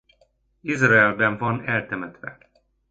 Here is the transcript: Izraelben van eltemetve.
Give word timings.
Izraelben 0.63 1.37
van 1.37 1.65
eltemetve. 1.67 2.37